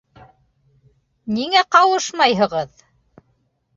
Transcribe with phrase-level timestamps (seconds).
[1.37, 2.85] Ниңә ҡауышмайһығыҙ?